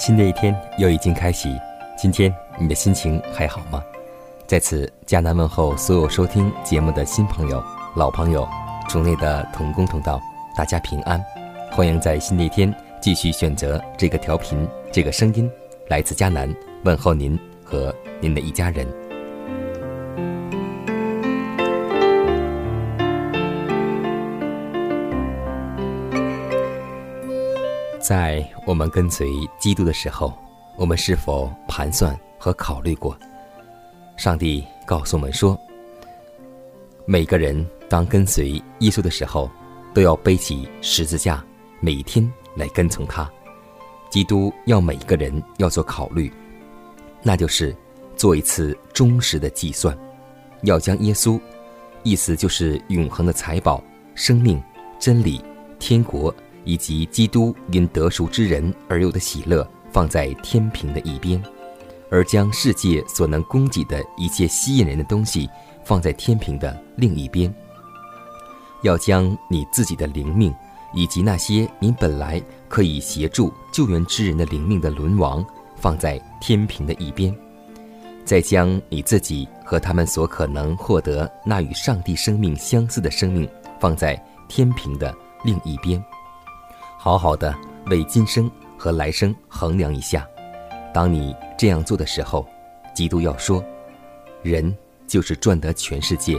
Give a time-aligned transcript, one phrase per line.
[0.00, 1.54] 新的一天又已经开启，
[1.94, 3.84] 今天你的心情还好吗？
[4.46, 7.62] 在此，迦南问候所有收听节目的新朋友、
[7.94, 8.48] 老朋友，
[8.88, 10.18] 主内的同工同道，
[10.56, 11.22] 大家平安。
[11.70, 15.48] 欢迎在新的一天继续选择这个调频，这个声音
[15.88, 16.50] 来自迦南，
[16.82, 18.86] 问候您和您的一家人。
[28.10, 29.30] 在我们跟随
[29.60, 30.36] 基督的时候，
[30.74, 33.16] 我们是否盘算和考虑过？
[34.16, 35.56] 上帝告诉我们说，
[37.06, 39.48] 每个人当跟随耶稣的时候，
[39.94, 41.40] 都要背起十字架，
[41.78, 43.30] 每天来跟从他。
[44.10, 46.32] 基督要每一个人要做考虑，
[47.22, 47.72] 那就是
[48.16, 49.96] 做一次忠实的计算，
[50.62, 51.40] 要将耶稣，
[52.02, 53.80] 意思就是永恒的财宝、
[54.16, 54.60] 生命、
[54.98, 55.40] 真理、
[55.78, 56.34] 天国。
[56.70, 61.42] 以及基督因得赎之人而有的喜乐，放在天平的一边，
[62.08, 65.50] 而将世界所能供给的一切吸引人的东西
[65.84, 67.52] 放在天平的另一边。
[68.82, 70.54] 要将你自己的灵命，
[70.94, 75.44] 以及那些你本来可以协助救援之人的灵命的沦亡，
[75.74, 77.36] 放在天平的一边，
[78.24, 83.48] 再将你自己和他们所可能获得那与上帝生命相似的生命，
[83.80, 84.14] 放在
[84.48, 86.00] 天平的另一边。
[87.02, 87.56] 好好的
[87.86, 90.28] 为今生和来生衡量一下，
[90.92, 92.46] 当你这样做的时候，
[92.94, 93.64] 基督要说，
[94.42, 96.38] 人就是赚得全世界，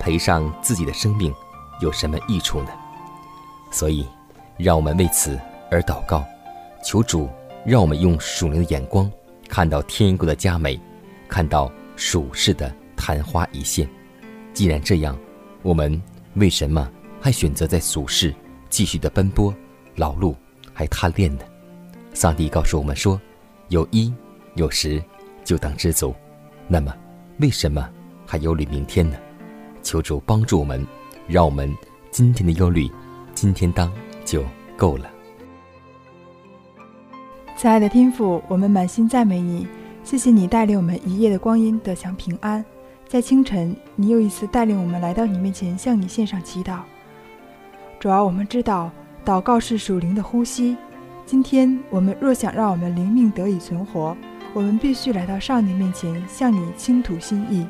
[0.00, 1.32] 赔上自己的生命，
[1.80, 2.70] 有什么益处呢？
[3.70, 4.04] 所以，
[4.56, 5.38] 让我们为此
[5.70, 6.24] 而祷告，
[6.84, 7.30] 求主
[7.64, 9.08] 让我们用属灵的眼光
[9.48, 10.80] 看到天国的佳美，
[11.28, 13.88] 看到属世的昙花一现。
[14.52, 15.16] 既然这样，
[15.62, 16.02] 我们
[16.34, 18.34] 为什么还选择在俗世
[18.68, 19.54] 继续的奔波？
[19.96, 20.34] 劳碌
[20.72, 21.44] 还贪恋呢，
[22.14, 23.20] 上帝告诉我们说
[23.68, 24.12] ：“有一
[24.54, 25.02] 有十，
[25.44, 26.14] 就当知足。”
[26.66, 26.94] 那么，
[27.40, 27.88] 为什么
[28.26, 29.16] 还忧虑明天呢？
[29.82, 30.86] 求主帮助我们，
[31.26, 31.74] 让我们
[32.10, 32.90] 今天的忧虑，
[33.34, 33.92] 今天当
[34.24, 34.42] 就
[34.76, 35.10] 够了。
[37.56, 39.66] 亲爱的天父，我们满心赞美你，
[40.04, 42.64] 谢谢你带领我们一夜的光阴得享平安。
[43.06, 46.78] 在清晨，你又一次带领我们来到你面前，向你献上祈祷。
[48.00, 48.90] 主要我们知道。
[49.24, 50.76] 祷告是属灵的呼吸。
[51.24, 54.16] 今天我们若想让我们灵命得以存活，
[54.52, 57.66] 我们必须来到上帝面前，向你倾吐心意。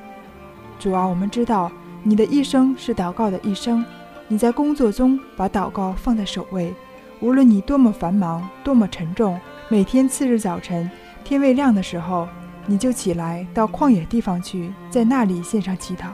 [0.78, 1.70] 主啊，我们知道
[2.02, 3.84] 你的一生是祷告的一生，
[4.28, 6.74] 你在工作中把祷告放在首位。
[7.20, 9.38] 无论你多么繁忙，多么沉重，
[9.68, 10.90] 每天次日早晨
[11.22, 12.26] 天未亮的时候，
[12.66, 16.06] 你就起来到旷野地方去，在那里献上祈祷。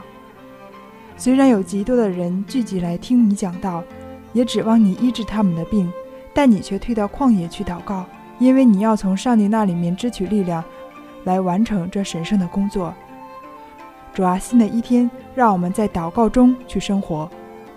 [1.15, 3.83] 虽然有极多的人聚集来听你讲道。
[4.33, 5.91] 也指望你医治他们的病，
[6.33, 8.05] 但你却退到旷野去祷告，
[8.37, 10.63] 因为你要从上帝那里面支取力量，
[11.23, 12.93] 来完成这神圣的工作。
[14.13, 17.29] 主啊，新的一天，让我们在祷告中去生活。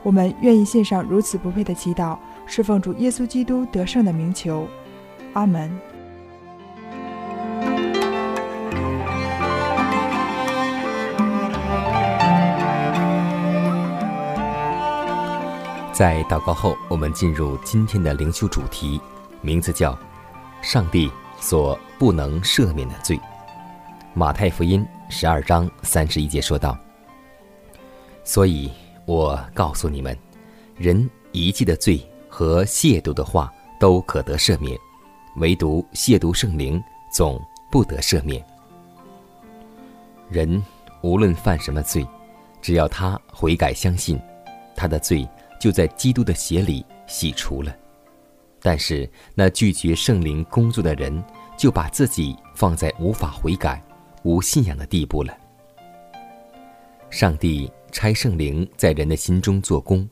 [0.02, 2.16] 我们愿意献上如此不配的祈祷，
[2.46, 4.66] 侍奉主耶稣基督得胜的名求。
[5.34, 5.91] 阿门。
[16.02, 19.00] 在祷告后，我们进入今天的灵修主题，
[19.40, 19.96] 名字叫
[20.60, 21.08] “上帝
[21.38, 23.16] 所不能赦免的罪”。
[24.12, 26.76] 马太福音十二章三十一节说道
[28.24, 28.68] ：“所以
[29.06, 30.18] 我告诉你们，
[30.76, 33.48] 人一切的罪和亵渎的话
[33.78, 34.76] 都可得赦免，
[35.36, 36.82] 唯独亵渎圣灵
[37.12, 37.40] 总
[37.70, 38.44] 不得赦免。
[40.28, 40.60] 人
[41.00, 42.04] 无论犯什么罪，
[42.60, 44.20] 只要他悔改相信，
[44.74, 45.24] 他的罪
[45.62, 47.72] 就在基督的血里洗除了。
[48.60, 51.22] 但是那拒绝圣灵工作的人，
[51.56, 53.80] 就把自己放在无法悔改、
[54.24, 55.32] 无信仰的地步了。
[57.10, 60.08] 上帝差圣灵在人的心中做工，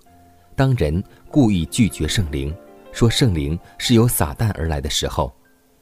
[0.54, 2.54] 当人故意拒绝圣灵，
[2.92, 5.34] 说圣灵是由撒旦而来的时候，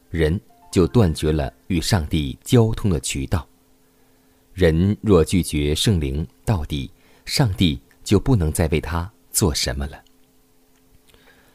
[0.09, 0.41] 人
[0.73, 3.47] 就断绝了与上帝交通的渠道。
[4.55, 6.91] 人若拒绝圣灵到底，
[7.27, 10.03] 上帝就不能再为他做什么了。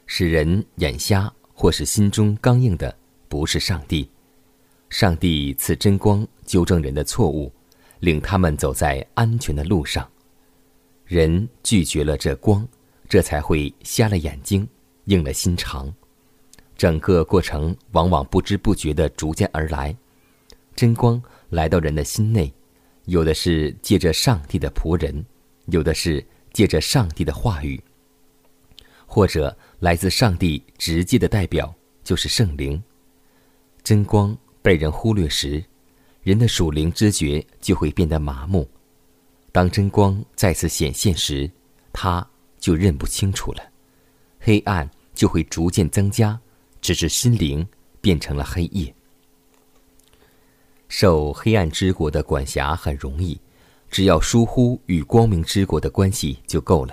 [0.06, 2.96] 使人眼瞎或是心中刚硬的，
[3.28, 4.08] 不是上帝。
[4.88, 7.52] 上帝赐真光，纠正人的错误，
[8.00, 10.10] 令他们走在安全的路上。
[11.04, 12.66] 人拒绝了这光，
[13.06, 14.66] 这才会瞎了眼睛，
[15.04, 15.92] 硬了心肠。
[16.78, 19.94] 整个过程往往不知不觉地逐渐而来。
[20.74, 22.50] 真光来到人的心内，
[23.04, 25.22] 有的是借着上帝的仆人，
[25.66, 27.78] 有的是借着上帝的话语。
[29.04, 31.72] 或者来自上帝直接的代表
[32.02, 32.82] 就是圣灵。
[33.82, 35.62] 真光被人忽略时，
[36.22, 38.64] 人的属灵知觉就会变得麻木；
[39.52, 41.48] 当真光再次显现时，
[41.92, 42.26] 他
[42.58, 43.62] 就认不清楚了。
[44.40, 46.40] 黑暗就会逐渐增加，
[46.80, 47.66] 直至心灵
[48.00, 48.92] 变成了黑夜。
[50.88, 53.38] 受黑暗之国的管辖很容易，
[53.94, 56.92] 只要疏忽与光明之国的关系就够了。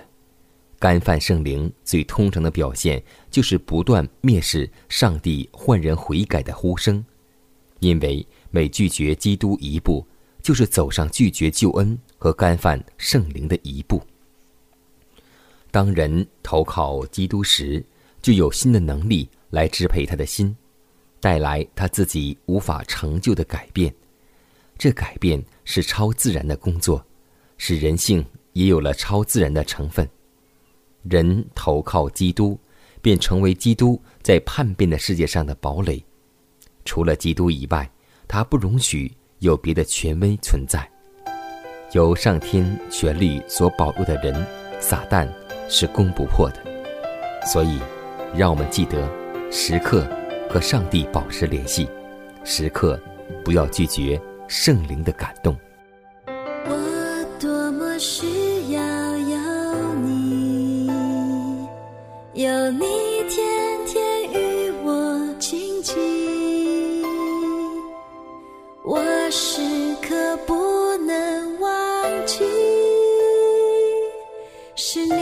[0.78, 3.02] 干犯圣灵最通常的表现，
[3.32, 7.04] 就是不断蔑视上帝换人悔改的呼声，
[7.80, 10.06] 因为每拒绝基督一步，
[10.44, 14.00] 就是走上拒绝救恩和干犯圣灵的一步。
[15.72, 17.84] 当人投靠基督时，
[18.22, 20.56] 就有新的能力来支配他的心，
[21.20, 23.92] 带来他自己无法成就的改变。
[24.82, 27.06] 这改变是超自然的工作，
[27.60, 30.10] 使人性也有了超自然的成分。
[31.04, 32.60] 人投靠基督，
[33.00, 36.04] 便成为基督在叛变的世界上的堡垒。
[36.84, 37.88] 除了基督以外，
[38.28, 40.90] 他不容许有别的权威存在。
[41.92, 44.34] 由上天权力所保佑的人，
[44.80, 45.30] 撒旦
[45.70, 47.46] 是攻不破的。
[47.46, 47.80] 所以，
[48.36, 49.08] 让我们记得
[49.52, 50.08] 时刻
[50.50, 51.88] 和上帝保持联系，
[52.44, 53.00] 时刻
[53.46, 54.20] 不要拒绝
[54.52, 55.56] 圣灵的感动。
[56.28, 58.82] 我多么需要。
[62.34, 62.80] 有你
[63.30, 67.04] 天天与我亲近，
[68.84, 69.00] 我
[69.30, 69.62] 时
[70.02, 72.44] 刻不能忘记，
[74.76, 75.21] 是你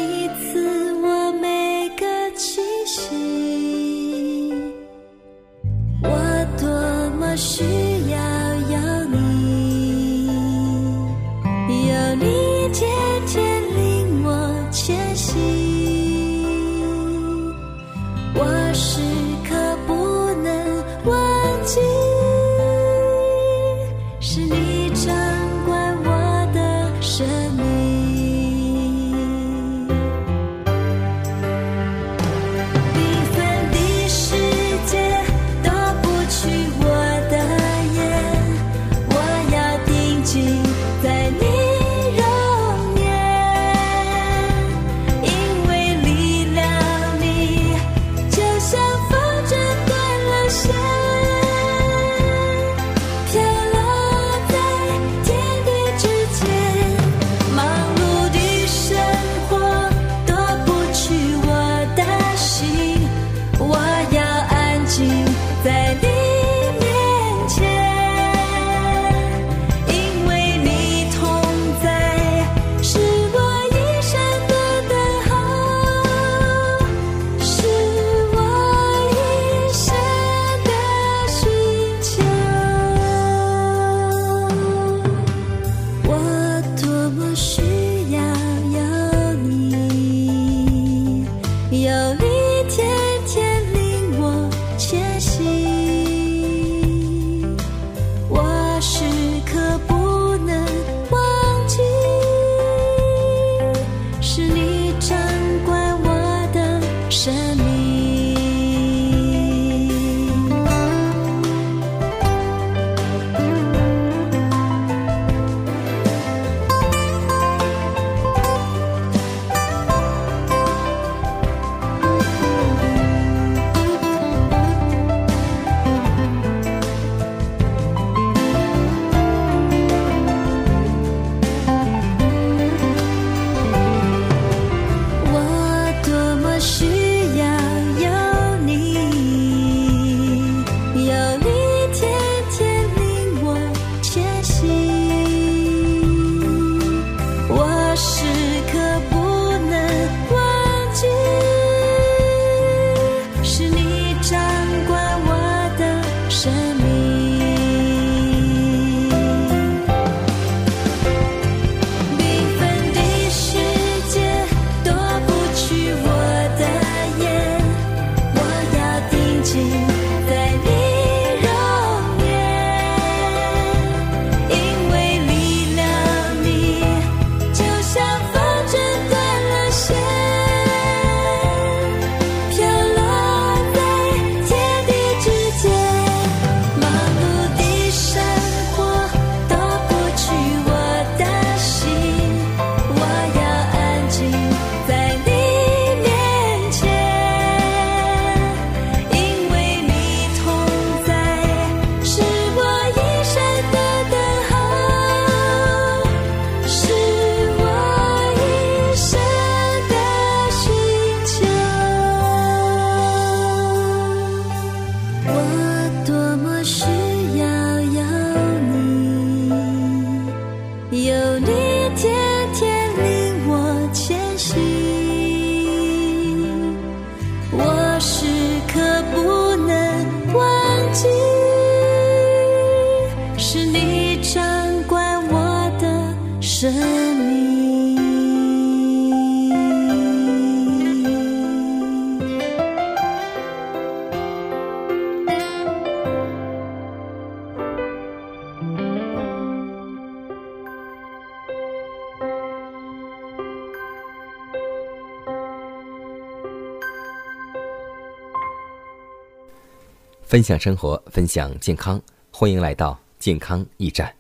[260.30, 264.14] 分享生活，分享健康，欢迎来到健康驿站。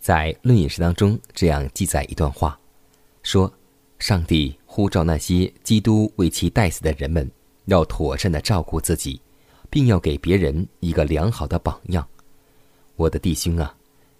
[0.00, 2.58] 在《论饮食》当中，这样记载一段话，
[3.22, 3.52] 说：
[3.98, 7.30] 上帝呼召那些基督为其代死的人们，
[7.66, 9.20] 要妥善的照顾自己，
[9.68, 12.08] 并要给别人一个良好的榜样。
[12.96, 13.76] 我的弟兄啊，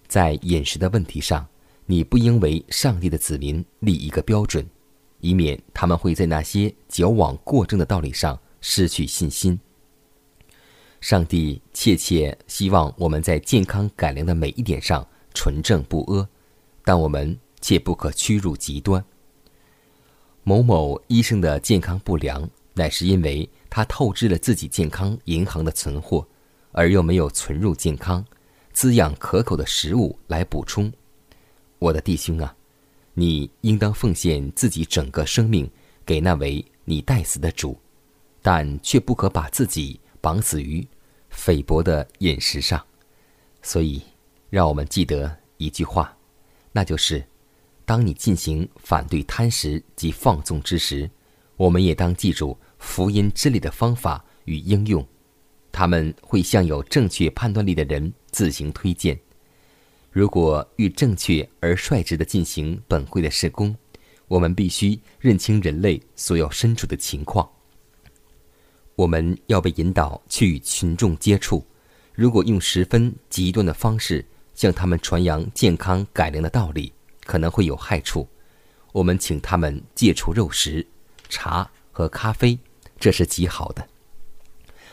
[0.07, 1.43] 在饮食的问题上，
[1.87, 4.63] 你不应为上帝的子民立一个标准，
[5.21, 9.59] 以免他们会在那些矫枉过正的道理上失去信心。
[11.03, 16.25] 上帝切切希望我们在健康改良的每一点上纯正不阿，
[16.85, 19.03] 但我们切不可屈入极端。
[20.43, 26.25] 某某医生的健康不良，乃是因为他透支了自己健康银行的存货，
[26.71, 28.25] 而又没有存入健康、
[28.71, 30.89] 滋养可口的食物来补充。
[31.79, 32.55] 我的弟兄啊，
[33.13, 35.69] 你应当奉献自己整个生命
[36.05, 37.77] 给那位你待死的主，
[38.41, 40.87] 但却不可把自己绑死于
[41.43, 42.81] 菲薄的饮食上。
[43.61, 44.01] 所以，
[44.49, 46.17] 让我们记得一句话，
[46.71, 47.21] 那就是：
[47.85, 51.11] 当你进行反对贪食及放纵之时，
[51.57, 55.05] 我们也当记住福音之力的方法与应用，
[55.69, 59.19] 他们会向有正确判断力的人自行推荐。
[60.11, 63.75] 如果欲正确而率直地进行本会的施工，
[64.29, 67.49] 我们必须认清人类所要身处的情况。
[68.95, 71.65] 我们要被引导去与群众接触，
[72.13, 74.23] 如果用十分极端的方式
[74.53, 76.93] 向他们传扬健康改良的道理，
[77.25, 78.27] 可能会有害处。
[78.91, 80.85] 我们请他们戒除肉食、
[81.27, 82.57] 茶和咖啡，
[82.99, 83.87] 这是极好的。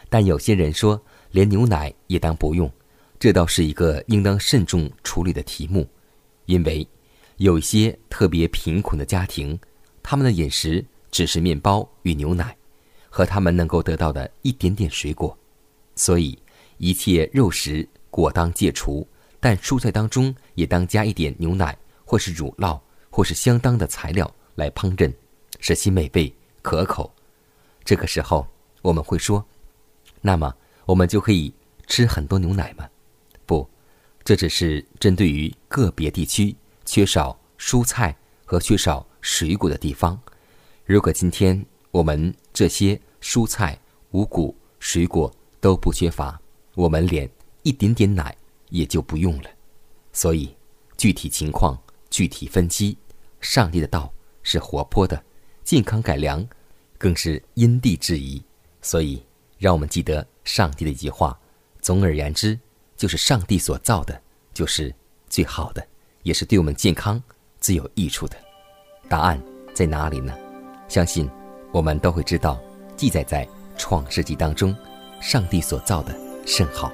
[0.08, 1.00] 但有些人说，
[1.32, 2.72] 连牛奶也当不用，
[3.18, 5.86] 这倒是一个应当慎重处理的题目，
[6.46, 6.88] 因为
[7.36, 9.60] 有一些特别贫困的家庭，
[10.02, 12.56] 他们的饮食只是面包与牛奶。
[13.10, 15.36] 和他们能够得到的一点点水果，
[15.96, 16.38] 所以
[16.78, 19.06] 一切肉食果当戒除，
[19.38, 25.12] 但蔬菜当中也当加一点牛奶，或是乳酪，或是相当的材料来烹饪，
[25.58, 27.12] 使其美味可口。
[27.84, 28.46] 这个时候
[28.80, 29.44] 我们会说，
[30.20, 30.54] 那么
[30.86, 31.52] 我们就可以
[31.86, 32.88] 吃很多牛奶吗？
[33.44, 33.68] 不，
[34.22, 40.18] 这只是针对于个别地区缺少蔬菜和缺少水果的地方。
[40.84, 43.78] 如果今天我们这些蔬菜、
[44.12, 46.40] 五谷、水果都不缺乏，
[46.74, 47.28] 我们连
[47.62, 48.36] 一点点奶
[48.68, 49.50] 也就不用了。
[50.12, 50.54] 所以，
[50.96, 52.96] 具体情况具体分析。
[53.40, 55.22] 上帝的道是活泼的，
[55.64, 56.46] 健康改良
[56.98, 58.42] 更是因地制宜。
[58.82, 59.24] 所以，
[59.58, 61.38] 让我们记得上帝的一句话：
[61.80, 62.58] 总而言之，
[62.96, 64.20] 就是上帝所造的，
[64.52, 64.94] 就是
[65.28, 65.86] 最好的，
[66.22, 67.22] 也是对我们健康
[67.60, 68.36] 最有益处的。
[69.08, 69.42] 答案
[69.72, 70.36] 在哪里呢？
[70.86, 71.28] 相信。
[71.72, 72.58] 我们都会知道，
[72.96, 73.46] 记载在
[73.76, 74.74] 创世纪当中，
[75.20, 76.14] 上帝所造的
[76.46, 76.92] 甚好。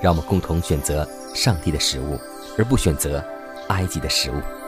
[0.00, 2.18] 让我们共同选择上帝的食物，
[2.58, 3.22] 而不选择
[3.68, 4.61] 埃及的食物。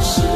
[0.00, 0.35] 是。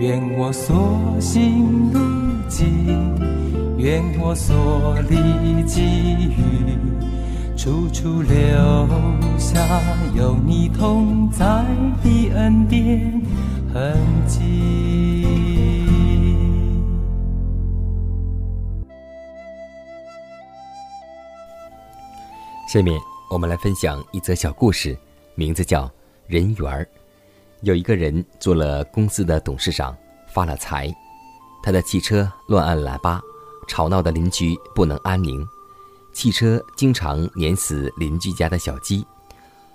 [0.00, 1.98] 愿我所行路
[2.48, 6.78] 径，愿我所历际遇，
[7.56, 8.36] 处处留
[9.36, 9.58] 下
[10.14, 11.44] 有你同在
[12.04, 13.20] 的恩典
[13.74, 15.26] 痕迹。
[22.72, 22.96] 下面
[23.30, 24.96] 我们来分享一则小故事，
[25.34, 25.86] 名字叫
[26.28, 26.84] 《人缘儿》。
[27.62, 29.96] 有一个人做了公司的董事长，
[30.28, 30.94] 发了财，
[31.62, 33.20] 他的汽车乱按喇叭，
[33.66, 35.44] 吵闹的邻居不能安宁，
[36.12, 39.04] 汽车经常碾死邻居家的小鸡，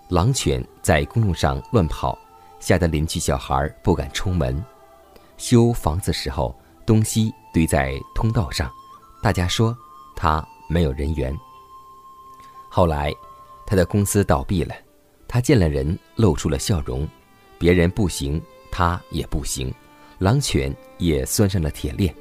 [0.10, 2.17] 狼犬在公路上乱跑，
[2.58, 4.63] 吓得邻居小孩不敢出门。
[5.36, 8.72] 修房子时候，东西堆在通道上，
[9.22, 9.76] 大家说
[10.15, 11.38] 他没有人缘。
[12.69, 13.13] 后来，
[13.65, 14.74] 他的公司倒闭了，
[15.28, 17.06] 他见了人露出了笑容。
[17.63, 19.73] 别人不行，他也不行，
[20.19, 22.13] 狼犬也拴上了铁链，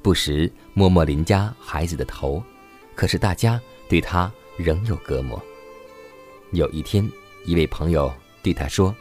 [0.00, 2.40] 不时摸摸邻家孩子的头，
[2.94, 5.42] 可是大家对他仍有隔膜。
[6.52, 7.04] 有一天，
[7.46, 8.94] 一位朋友对他说：“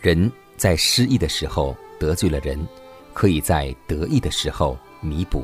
[0.00, 2.66] 人在失意的时候得罪了人，
[3.12, 5.42] 可以在得意的时候弥补；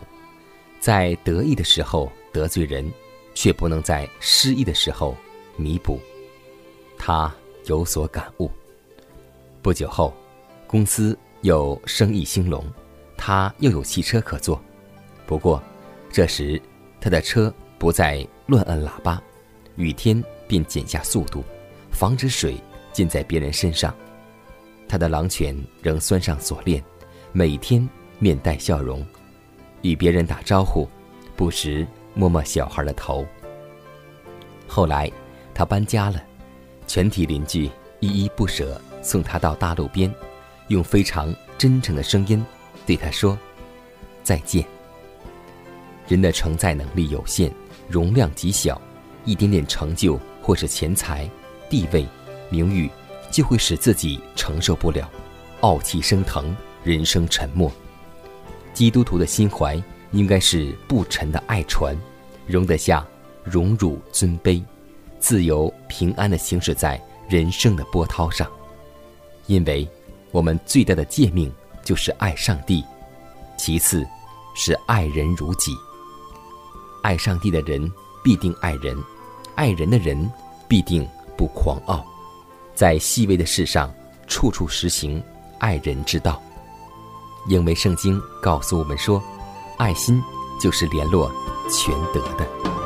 [0.80, 2.90] 在得意的时候得罪人，
[3.34, 5.14] 却不能在失意的时候
[5.54, 6.00] 弥补。”
[6.96, 7.30] 他
[7.66, 8.50] 有所感悟。
[9.66, 10.14] 不久后，
[10.68, 12.64] 公司又生意兴隆，
[13.16, 14.62] 他又有汽车可坐。
[15.26, 15.60] 不过，
[16.08, 16.62] 这时
[17.00, 19.20] 他的车不再乱按喇叭，
[19.74, 21.42] 雨天便减下速度，
[21.90, 22.54] 防止水
[22.92, 23.92] 溅在别人身上。
[24.88, 26.80] 他的狼犬仍拴上锁链，
[27.32, 27.88] 每天
[28.20, 29.04] 面带笑容，
[29.82, 30.88] 与别人打招呼，
[31.34, 33.26] 不时摸摸小孩的头。
[34.68, 35.10] 后来，
[35.52, 36.22] 他搬家了，
[36.86, 38.80] 全体邻居依依不舍。
[39.06, 40.12] 送他到大路边，
[40.66, 42.44] 用非常真诚的声音
[42.84, 43.38] 对他说
[44.24, 44.64] ：“再见。”
[46.08, 47.52] 人的承载能力有限，
[47.88, 48.80] 容量极小，
[49.24, 51.30] 一点点成就或是钱财、
[51.70, 52.04] 地位、
[52.50, 52.90] 名誉，
[53.30, 55.08] 就会使自己承受不了，
[55.60, 57.70] 傲气升腾，人生沉没。
[58.74, 61.96] 基督徒的心怀应该是不沉的爱船，
[62.44, 63.06] 容得下
[63.44, 64.62] 荣辱尊卑，
[65.20, 68.50] 自由平安的行驶在人生的波涛上。
[69.46, 69.88] 因为，
[70.30, 71.52] 我们最大的诫命
[71.84, 72.84] 就是爱上帝，
[73.56, 74.06] 其次，
[74.54, 75.72] 是爱人如己。
[77.02, 77.90] 爱上帝的人
[78.24, 78.96] 必定爱人，
[79.54, 80.28] 爱人的人
[80.66, 82.04] 必定不狂傲，
[82.74, 83.92] 在细微的事上
[84.26, 85.22] 处处实行
[85.58, 86.42] 爱人之道。
[87.48, 89.22] 因为圣经告诉我们说，
[89.78, 90.20] 爱心
[90.60, 91.30] 就是联络
[91.70, 92.85] 全德的。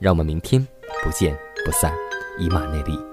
[0.00, 0.66] 让我们明天
[1.04, 1.92] 不见不散，
[2.38, 3.09] 以马内利。